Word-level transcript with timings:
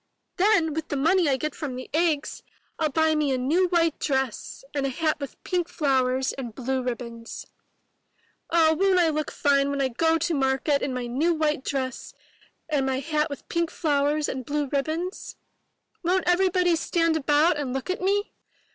Then 0.37 0.73
with 0.73 0.87
the 0.87 0.97
money 0.97 1.29
I 1.29 1.37
get 1.37 1.53
from 1.53 1.75
the 1.75 1.87
eggs, 1.93 2.41
FU 2.79 2.89
buy 2.89 3.13
me 3.13 3.31
a 3.31 3.37
new 3.37 3.67
white 3.67 3.99
dress 3.99 4.63
and 4.73 4.87
a 4.87 4.89
hat 4.89 5.19
with 5.19 5.43
pink 5.43 5.69
flowers 5.69 6.33
and 6.33 6.55
blue 6.55 6.81
ribbons. 6.81 7.45
Oh, 8.49 8.73
won't 8.73 8.97
I 8.97 9.09
look 9.09 9.29
fine 9.29 9.69
when 9.69 9.79
I 9.79 9.89
go 9.89 10.17
to 10.17 10.33
market 10.33 10.81
in 10.81 10.91
my 10.91 11.05
new 11.05 11.35
white 11.35 11.63
dress 11.63 12.15
and 12.67 12.83
my 12.87 12.97
hat 12.99 13.29
with 13.29 13.47
pink 13.47 13.69
flowers 13.69 14.27
and 14.27 14.43
blue 14.43 14.61
146 14.61 14.89
I 14.89 15.03
N 15.03 15.05
THE 15.05 15.11
NURSERY 15.11 15.89
ribbons? 16.01 16.03
Won't 16.03 16.27
everybody 16.27 16.75
stand 16.75 17.15
about 17.15 17.57
and 17.59 17.71
look 17.71 17.91
at 17.91 18.01
me? 18.01 18.33